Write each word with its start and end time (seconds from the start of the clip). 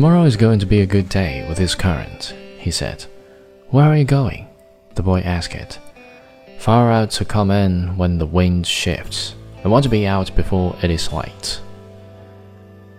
Tomorrow 0.00 0.24
is 0.24 0.36
going 0.38 0.58
to 0.60 0.64
be 0.64 0.80
a 0.80 0.86
good 0.86 1.10
day 1.10 1.46
with 1.46 1.58
this 1.58 1.74
current, 1.74 2.34
he 2.56 2.70
said. 2.70 3.04
Where 3.68 3.84
are 3.84 3.98
you 3.98 4.06
going? 4.06 4.48
The 4.94 5.02
boy 5.02 5.20
asked. 5.20 5.54
it. 5.54 5.78
Far 6.58 6.90
out 6.90 7.10
to 7.10 7.26
come 7.26 7.50
in 7.50 7.98
when 7.98 8.16
the 8.16 8.24
wind 8.24 8.66
shifts. 8.66 9.34
I 9.62 9.68
want 9.68 9.82
to 9.82 9.90
be 9.90 10.06
out 10.06 10.34
before 10.34 10.74
it 10.82 10.90
is 10.90 11.12
light. 11.12 11.60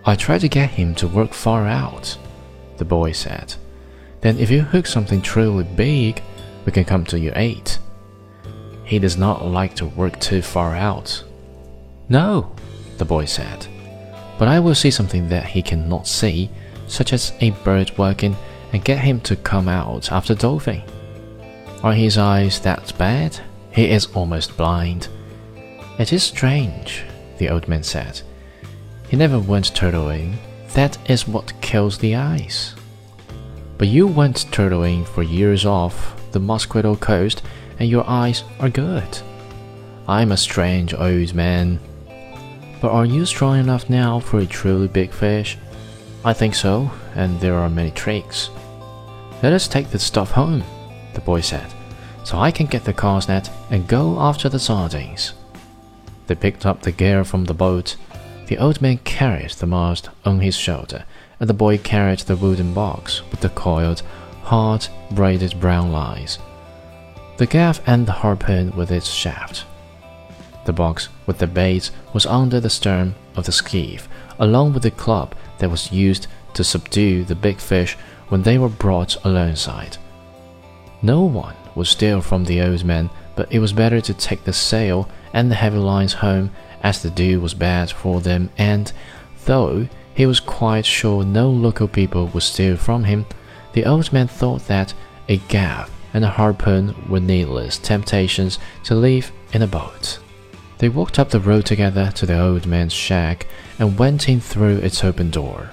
I 0.06 0.14
tried 0.14 0.42
to 0.42 0.48
get 0.48 0.70
him 0.70 0.94
to 0.94 1.08
work 1.08 1.32
far 1.32 1.66
out, 1.66 2.16
the 2.76 2.84
boy 2.84 3.10
said. 3.10 3.56
Then, 4.20 4.38
if 4.38 4.48
you 4.48 4.62
hook 4.62 4.86
something 4.86 5.22
truly 5.22 5.64
big, 5.64 6.22
we 6.64 6.70
can 6.70 6.84
come 6.84 7.04
to 7.06 7.18
your 7.18 7.36
aid. 7.36 7.68
He 8.84 9.00
does 9.00 9.16
not 9.16 9.44
like 9.44 9.74
to 9.74 9.86
work 9.86 10.20
too 10.20 10.40
far 10.40 10.76
out. 10.76 11.24
No, 12.08 12.54
the 12.98 13.04
boy 13.04 13.24
said. 13.24 13.66
But 14.38 14.46
I 14.46 14.60
will 14.60 14.76
see 14.76 14.92
something 14.92 15.28
that 15.30 15.46
he 15.46 15.62
cannot 15.62 16.06
see, 16.06 16.48
such 16.92 17.12
as 17.12 17.32
a 17.40 17.50
bird 17.64 17.96
working, 17.96 18.36
and 18.72 18.84
get 18.84 18.98
him 18.98 19.20
to 19.20 19.36
come 19.36 19.68
out 19.68 20.12
after 20.12 20.34
dolphin. 20.34 20.82
Are 21.82 21.94
his 21.94 22.18
eyes 22.18 22.60
that 22.60 22.92
bad? 22.98 23.40
He 23.72 23.90
is 23.90 24.06
almost 24.14 24.56
blind. 24.56 25.08
It 25.98 26.12
is 26.12 26.22
strange, 26.22 27.04
the 27.38 27.48
old 27.48 27.66
man 27.66 27.82
said. 27.82 28.20
He 29.08 29.16
never 29.16 29.38
went 29.38 29.74
turtling. 29.74 30.36
That 30.74 30.98
is 31.10 31.26
what 31.26 31.60
kills 31.60 31.98
the 31.98 32.14
eyes. 32.14 32.74
But 33.78 33.88
you 33.88 34.06
went 34.06 34.46
turtling 34.50 35.06
for 35.06 35.22
years 35.22 35.66
off 35.66 36.14
the 36.32 36.40
Mosquito 36.40 36.94
Coast, 36.96 37.42
and 37.78 37.88
your 37.88 38.08
eyes 38.08 38.44
are 38.60 38.68
good. 38.68 39.18
I'm 40.08 40.32
a 40.32 40.36
strange 40.36 40.94
old 40.94 41.34
man. 41.34 41.78
But 42.80 42.90
are 42.90 43.06
you 43.06 43.24
strong 43.26 43.58
enough 43.58 43.88
now 43.88 44.18
for 44.18 44.40
a 44.40 44.46
truly 44.46 44.88
big 44.88 45.12
fish? 45.12 45.56
I 46.24 46.32
think 46.32 46.54
so, 46.54 46.90
and 47.16 47.40
there 47.40 47.54
are 47.54 47.68
many 47.68 47.90
tricks. 47.90 48.50
Let 49.42 49.52
us 49.52 49.66
take 49.66 49.90
the 49.90 49.98
stuff 49.98 50.30
home, 50.30 50.62
the 51.14 51.20
boy 51.20 51.40
said, 51.40 51.66
so 52.22 52.38
I 52.38 52.52
can 52.52 52.66
get 52.66 52.84
the 52.84 52.92
cast 52.92 53.28
net 53.28 53.50
and 53.70 53.88
go 53.88 54.20
after 54.20 54.48
the 54.48 54.60
sardines. 54.60 55.34
They 56.28 56.36
picked 56.36 56.64
up 56.64 56.82
the 56.82 56.92
gear 56.92 57.24
from 57.24 57.44
the 57.44 57.54
boat. 57.54 57.96
The 58.46 58.58
old 58.58 58.80
man 58.80 58.98
carried 58.98 59.50
the 59.50 59.66
mast 59.66 60.10
on 60.24 60.40
his 60.40 60.56
shoulder, 60.56 61.04
and 61.40 61.48
the 61.50 61.54
boy 61.54 61.78
carried 61.78 62.20
the 62.20 62.36
wooden 62.36 62.72
box 62.72 63.22
with 63.32 63.40
the 63.40 63.48
coiled, 63.48 64.02
hard, 64.42 64.86
braided 65.10 65.58
brown 65.58 65.90
lines. 65.90 66.38
The 67.38 67.46
gaff 67.46 67.80
and 67.84 68.06
the 68.06 68.12
harpoon 68.12 68.76
with 68.76 68.92
its 68.92 69.10
shaft. 69.10 69.64
The 70.66 70.72
box 70.72 71.08
with 71.26 71.38
the 71.38 71.48
baits 71.48 71.90
was 72.12 72.26
under 72.26 72.60
the 72.60 72.70
stern 72.70 73.16
of 73.34 73.46
the 73.46 73.52
skiff, 73.52 74.08
along 74.42 74.72
with 74.72 74.82
the 74.82 74.90
club 74.90 75.34
that 75.58 75.70
was 75.70 75.92
used 75.92 76.26
to 76.52 76.64
subdue 76.64 77.24
the 77.24 77.34
big 77.34 77.58
fish 77.58 77.96
when 78.28 78.42
they 78.42 78.58
were 78.58 78.68
brought 78.68 79.16
alongside. 79.24 79.96
No 81.00 81.22
one 81.22 81.54
would 81.76 81.86
steal 81.86 82.20
from 82.20 82.44
the 82.44 82.60
old 82.60 82.84
man, 82.84 83.08
but 83.36 83.50
it 83.52 83.60
was 83.60 83.72
better 83.72 84.00
to 84.00 84.12
take 84.12 84.42
the 84.44 84.52
sail 84.52 85.08
and 85.32 85.50
the 85.50 85.54
heavy 85.54 85.78
lines 85.78 86.12
home, 86.12 86.50
as 86.82 87.00
the 87.00 87.10
dew 87.10 87.40
was 87.40 87.54
bad 87.54 87.90
for 87.90 88.20
them, 88.20 88.50
and, 88.58 88.92
though 89.44 89.88
he 90.12 90.26
was 90.26 90.40
quite 90.40 90.84
sure 90.84 91.24
no 91.24 91.48
local 91.48 91.86
people 91.86 92.26
would 92.28 92.42
steal 92.42 92.76
from 92.76 93.04
him, 93.04 93.24
the 93.72 93.86
old 93.86 94.12
man 94.12 94.26
thought 94.26 94.66
that 94.66 94.92
a 95.28 95.36
gaff 95.48 95.88
and 96.12 96.24
a 96.24 96.28
harpoon 96.28 96.94
were 97.08 97.20
needless 97.20 97.78
temptations 97.78 98.58
to 98.82 98.94
leave 98.96 99.30
in 99.52 99.62
a 99.62 99.66
boat. 99.68 100.18
They 100.82 100.88
walked 100.88 101.20
up 101.20 101.30
the 101.30 101.38
road 101.38 101.64
together 101.64 102.10
to 102.16 102.26
the 102.26 102.40
old 102.40 102.66
man's 102.66 102.92
shack 102.92 103.46
and 103.78 103.96
went 103.96 104.28
in 104.28 104.40
through 104.40 104.78
its 104.78 105.04
open 105.04 105.30
door. 105.30 105.70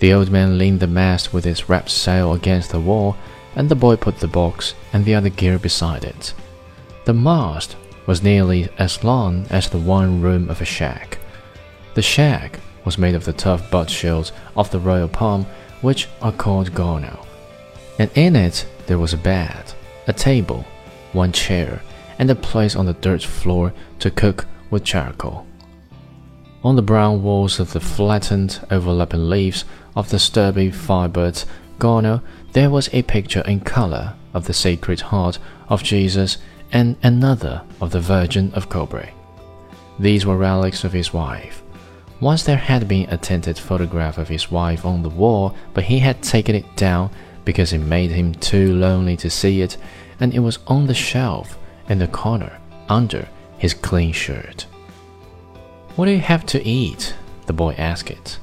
The 0.00 0.14
old 0.14 0.30
man 0.30 0.56
leaned 0.56 0.80
the 0.80 0.86
mast 0.86 1.34
with 1.34 1.44
its 1.44 1.68
wrapped 1.68 1.90
sail 1.90 2.32
against 2.32 2.70
the 2.70 2.80
wall, 2.80 3.18
and 3.54 3.68
the 3.68 3.74
boy 3.74 3.96
put 3.96 4.20
the 4.20 4.26
box 4.26 4.72
and 4.94 5.04
the 5.04 5.14
other 5.14 5.28
gear 5.28 5.58
beside 5.58 6.04
it. 6.04 6.32
The 7.04 7.12
mast 7.12 7.76
was 8.06 8.22
nearly 8.22 8.70
as 8.78 9.04
long 9.04 9.44
as 9.50 9.68
the 9.68 9.78
one 9.78 10.22
room 10.22 10.48
of 10.48 10.62
a 10.62 10.64
shack. 10.64 11.18
The 11.92 12.00
shack 12.00 12.60
was 12.86 12.96
made 12.96 13.14
of 13.14 13.26
the 13.26 13.34
tough 13.34 13.70
bud 13.70 13.90
shields 13.90 14.32
of 14.56 14.70
the 14.70 14.80
royal 14.80 15.08
palm, 15.08 15.44
which 15.82 16.08
are 16.22 16.32
called 16.32 16.74
guano, 16.74 17.26
and 17.98 18.10
in 18.14 18.36
it 18.36 18.66
there 18.86 18.98
was 18.98 19.12
a 19.12 19.18
bed, 19.18 19.74
a 20.06 20.14
table, 20.14 20.64
one 21.12 21.32
chair, 21.32 21.82
and 22.18 22.30
a 22.30 22.34
place 22.34 22.76
on 22.76 22.86
the 22.86 22.94
dirt 22.94 23.22
floor 23.22 23.72
to 23.98 24.10
cook 24.10 24.46
with 24.70 24.84
charcoal. 24.84 25.46
On 26.62 26.76
the 26.76 26.82
brown 26.82 27.22
walls 27.22 27.60
of 27.60 27.72
the 27.72 27.80
flattened, 27.80 28.60
overlapping 28.70 29.28
leaves 29.28 29.64
of 29.94 30.08
the 30.08 30.18
sturdy 30.18 30.70
firebird's 30.70 31.44
guano, 31.78 32.22
there 32.52 32.70
was 32.70 32.88
a 32.92 33.02
picture 33.02 33.42
in 33.42 33.60
color 33.60 34.14
of 34.32 34.46
the 34.46 34.54
Sacred 34.54 35.00
Heart 35.00 35.38
of 35.68 35.82
Jesus 35.82 36.38
and 36.72 36.96
another 37.02 37.62
of 37.80 37.90
the 37.90 38.00
Virgin 38.00 38.52
of 38.54 38.68
Cobre. 38.68 39.10
These 39.98 40.24
were 40.24 40.36
relics 40.36 40.84
of 40.84 40.92
his 40.92 41.12
wife. 41.12 41.62
Once 42.20 42.42
there 42.42 42.56
had 42.56 42.88
been 42.88 43.08
a 43.10 43.18
tinted 43.18 43.58
photograph 43.58 44.18
of 44.18 44.28
his 44.28 44.50
wife 44.50 44.86
on 44.86 45.02
the 45.02 45.08
wall, 45.10 45.54
but 45.74 45.84
he 45.84 45.98
had 45.98 46.22
taken 46.22 46.54
it 46.54 46.76
down 46.76 47.10
because 47.44 47.72
it 47.72 47.78
made 47.78 48.10
him 48.10 48.34
too 48.34 48.74
lonely 48.74 49.16
to 49.18 49.28
see 49.28 49.60
it, 49.60 49.76
and 50.18 50.32
it 50.32 50.38
was 50.38 50.58
on 50.66 50.86
the 50.86 50.94
shelf 50.94 51.58
in 51.88 51.98
the 51.98 52.08
corner 52.08 52.58
under 52.88 53.28
his 53.58 53.74
clean 53.74 54.12
shirt. 54.12 54.66
What 55.96 56.06
do 56.06 56.12
you 56.12 56.20
have 56.20 56.44
to 56.46 56.62
eat? 56.62 57.14
the 57.46 57.52
boy 57.52 57.74
asked. 57.78 58.10
It. 58.10 58.38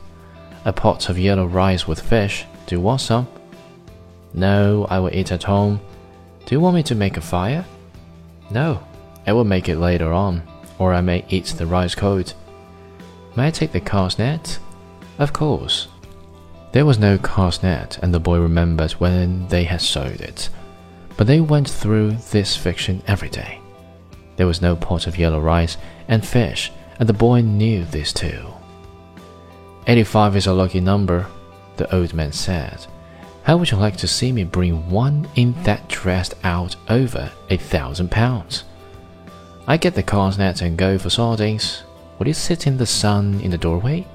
A 0.63 0.71
pot 0.71 1.09
of 1.09 1.17
yellow 1.17 1.45
rice 1.45 1.87
with 1.87 1.99
fish. 1.99 2.45
Do 2.67 2.75
you 2.75 2.81
want 2.81 3.01
some? 3.01 3.27
No, 4.33 4.85
I 4.89 4.99
will 4.99 5.13
eat 5.13 5.31
at 5.31 5.43
home. 5.43 5.81
Do 6.45 6.55
you 6.55 6.59
want 6.59 6.75
me 6.75 6.83
to 6.83 6.95
make 6.95 7.17
a 7.17 7.21
fire? 7.21 7.65
No, 8.49 8.83
I 9.25 9.33
will 9.33 9.43
make 9.43 9.69
it 9.69 9.77
later 9.77 10.13
on, 10.13 10.43
or 10.77 10.93
I 10.93 11.01
may 11.01 11.25
eat 11.29 11.45
the 11.45 11.65
rice 11.65 11.95
cold. 11.95 12.33
May 13.35 13.47
I 13.47 13.51
take 13.51 13.71
the 13.71 13.79
cast 13.79 14.19
net? 14.19 14.59
Of 15.17 15.33
course. 15.33 15.87
There 16.71 16.85
was 16.85 16.99
no 16.99 17.17
cast 17.17 17.63
net, 17.63 17.99
and 18.01 18.13
the 18.13 18.19
boy 18.19 18.39
remembered 18.39 18.91
when 18.93 19.47
they 19.47 19.65
had 19.65 19.81
sewed 19.81 20.21
it 20.21 20.49
but 21.17 21.27
they 21.27 21.41
went 21.41 21.69
through 21.69 22.11
this 22.31 22.55
fiction 22.55 23.01
every 23.07 23.29
day. 23.29 23.59
There 24.37 24.47
was 24.47 24.61
no 24.61 24.75
pot 24.75 25.07
of 25.07 25.17
yellow 25.17 25.39
rice 25.39 25.77
and 26.07 26.25
fish, 26.25 26.71
and 26.99 27.07
the 27.07 27.13
boy 27.13 27.41
knew 27.41 27.85
this 27.85 28.13
too. 28.13 28.45
Eighty 29.87 30.03
five 30.03 30.35
is 30.35 30.47
a 30.47 30.53
lucky 30.53 30.79
number, 30.79 31.27
the 31.77 31.93
old 31.95 32.13
man 32.13 32.31
said. 32.31 32.85
How 33.43 33.57
would 33.57 33.71
you 33.71 33.77
like 33.77 33.97
to 33.97 34.07
see 34.07 34.31
me 34.31 34.43
bring 34.43 34.89
one 34.89 35.27
in 35.35 35.53
that 35.63 35.87
dressed 35.87 36.35
out 36.43 36.75
over 36.89 37.31
a 37.49 37.57
thousand 37.57 38.11
pounds? 38.11 38.63
I 39.67 39.77
get 39.77 39.95
the 39.95 40.03
cast 40.03 40.37
net 40.37 40.61
and 40.61 40.77
go 40.77 40.97
for 40.97 41.09
sardines. 41.09 41.83
Will 42.19 42.27
you 42.27 42.33
sit 42.33 42.67
in 42.67 42.77
the 42.77 42.85
sun 42.85 43.39
in 43.41 43.49
the 43.49 43.57
doorway? 43.57 44.07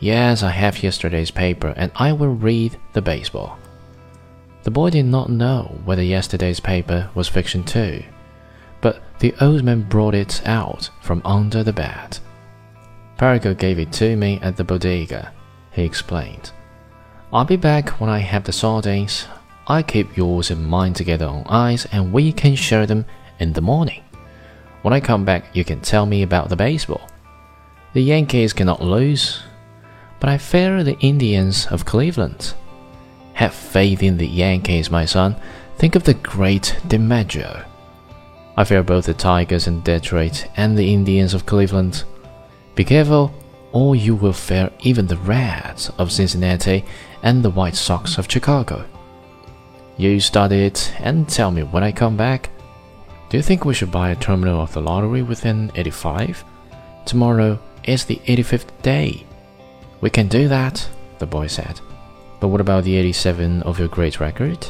Yes, 0.00 0.42
I 0.42 0.50
have 0.50 0.82
yesterday's 0.82 1.30
paper, 1.30 1.72
and 1.76 1.90
I 1.96 2.12
will 2.12 2.34
read 2.34 2.78
the 2.92 3.00
baseball. 3.00 3.58
The 4.66 4.72
boy 4.72 4.90
did 4.90 5.04
not 5.06 5.30
know 5.30 5.78
whether 5.84 6.02
yesterday's 6.02 6.58
paper 6.58 7.08
was 7.14 7.28
fiction 7.28 7.62
too, 7.62 8.02
but 8.80 9.00
the 9.20 9.32
old 9.40 9.62
man 9.62 9.82
brought 9.82 10.16
it 10.16 10.42
out 10.44 10.90
from 11.00 11.22
under 11.24 11.62
the 11.62 11.72
bed. 11.72 12.18
Perico 13.16 13.54
gave 13.54 13.78
it 13.78 13.92
to 13.92 14.16
me 14.16 14.40
at 14.42 14.56
the 14.56 14.64
bodega, 14.64 15.32
he 15.70 15.84
explained. 15.84 16.50
I'll 17.32 17.44
be 17.44 17.54
back 17.54 18.00
when 18.00 18.10
I 18.10 18.18
have 18.18 18.42
the 18.42 18.50
sardines. 18.50 19.28
I 19.68 19.84
keep 19.84 20.16
yours 20.16 20.50
and 20.50 20.66
mine 20.66 20.94
together 20.94 21.26
on 21.26 21.46
ice 21.46 21.86
and 21.92 22.12
we 22.12 22.32
can 22.32 22.56
share 22.56 22.86
them 22.86 23.04
in 23.38 23.52
the 23.52 23.60
morning. 23.60 24.02
When 24.82 24.92
I 24.92 24.98
come 24.98 25.24
back, 25.24 25.54
you 25.54 25.64
can 25.64 25.80
tell 25.80 26.06
me 26.06 26.24
about 26.24 26.48
the 26.48 26.56
baseball. 26.56 27.08
The 27.92 28.02
Yankees 28.02 28.52
cannot 28.52 28.82
lose, 28.82 29.44
but 30.18 30.28
I 30.28 30.38
fear 30.38 30.82
the 30.82 30.98
Indians 30.98 31.68
of 31.68 31.84
Cleveland. 31.84 32.54
Have 33.36 33.52
faith 33.52 34.02
in 34.02 34.16
the 34.16 34.26
Yankees, 34.26 34.90
my 34.90 35.04
son. 35.04 35.36
Think 35.76 35.94
of 35.94 36.04
the 36.04 36.14
great 36.14 36.78
DiMaggio. 36.88 37.66
I 38.56 38.64
fear 38.64 38.82
both 38.82 39.04
the 39.04 39.12
Tigers 39.12 39.66
in 39.66 39.82
Detroit 39.82 40.46
and 40.56 40.76
the 40.76 40.94
Indians 40.94 41.34
of 41.34 41.44
Cleveland. 41.44 42.04
Be 42.74 42.82
careful, 42.82 43.34
or 43.72 43.94
you 43.94 44.14
will 44.14 44.32
fear 44.32 44.70
even 44.80 45.06
the 45.06 45.18
Reds 45.18 45.90
of 45.98 46.10
Cincinnati 46.10 46.82
and 47.22 47.42
the 47.42 47.50
White 47.50 47.76
Sox 47.76 48.16
of 48.16 48.30
Chicago. 48.30 48.86
You 49.98 50.18
study 50.18 50.64
it 50.64 50.94
and 51.00 51.28
tell 51.28 51.50
me 51.50 51.62
when 51.62 51.84
I 51.84 51.92
come 51.92 52.16
back. 52.16 52.48
Do 53.28 53.36
you 53.36 53.42
think 53.42 53.66
we 53.66 53.74
should 53.74 53.92
buy 53.92 54.12
a 54.12 54.16
terminal 54.16 54.62
of 54.62 54.72
the 54.72 54.80
lottery 54.80 55.20
within 55.20 55.70
85? 55.74 56.42
Tomorrow 57.04 57.58
is 57.84 58.06
the 58.06 58.16
85th 58.24 58.70
day. 58.80 59.26
We 60.00 60.08
can 60.08 60.26
do 60.26 60.48
that, 60.48 60.88
the 61.18 61.26
boy 61.26 61.48
said. 61.48 61.82
But 62.40 62.48
what 62.48 62.60
about 62.60 62.84
the 62.84 62.96
87 62.96 63.62
of 63.62 63.78
your 63.78 63.88
great 63.88 64.20
record? 64.20 64.66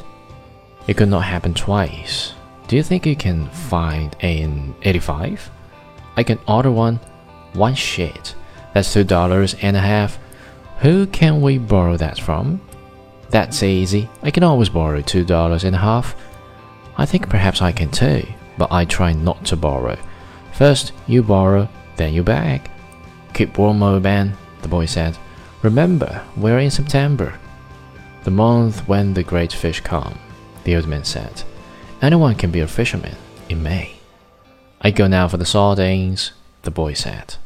It 0.87 0.97
could 0.97 1.09
not 1.09 1.25
happen 1.25 1.55
twice. 1.55 2.33
Do 2.69 2.77
you 2.77 2.83
think 2.83 3.07
you 3.07 3.17
can 3.17 3.49
find 3.51 4.17
an 4.21 4.75
85? 4.83 5.51
I 6.17 6.23
can 6.23 6.39
order 6.47 6.71
one. 6.71 7.01
One 7.53 7.75
shit. 7.75 8.35
That's 8.75 8.93
two 8.93 9.05
dollars 9.05 9.55
and 9.63 9.77
a 9.77 9.81
half. 9.81 10.19
Who 10.81 11.07
can 11.07 11.41
we 11.41 11.59
borrow 11.59 11.97
that 11.97 12.19
from? 12.19 12.61
That's 13.31 13.63
easy. 13.63 14.09
I 14.23 14.31
can 14.31 14.43
always 14.43 14.69
borrow 14.69 15.01
two 15.01 15.25
dollars 15.25 15.65
and 15.65 15.75
a 15.75 15.79
half. 15.79 16.15
I 16.99 17.07
think 17.07 17.29
perhaps 17.29 17.63
I 17.63 17.73
can 17.73 17.91
too, 17.91 18.27
but 18.59 18.71
I 18.71 18.85
try 18.85 19.13
not 19.13 19.45
to 19.47 19.57
borrow. 19.57 19.97
First 20.53 20.93
you 21.07 21.23
borrow, 21.23 21.69
then 21.97 22.15
you 22.15 22.23
beg. 22.23 22.71
Keep 23.35 23.59
warm, 23.59 23.83
old 23.83 24.03
man, 24.03 24.37
the 24.63 24.69
boy 24.69 24.87
said. 24.87 25.19
Remember, 25.63 26.23
we're 26.37 26.59
in 26.59 26.71
September. 26.71 27.39
The 28.27 28.33
month 28.33 28.89
when 28.89 29.15
the 29.15 29.23
great 29.23 29.53
fish 29.53 29.79
come, 29.79 30.19
the 30.65 30.75
old 30.75 30.89
man 30.89 31.05
said. 31.05 31.45
Anyone 32.03 32.35
can 32.35 32.51
be 32.51 32.59
a 32.59 32.67
fisherman 32.67 33.15
in 33.49 33.63
May. 33.63 34.01
I 34.81 34.91
go 34.91 35.07
now 35.07 35.29
for 35.29 35.37
the 35.37 35.47
sardines, 35.47 36.33
the 36.63 36.73
boy 36.73 36.95
said. 36.95 37.37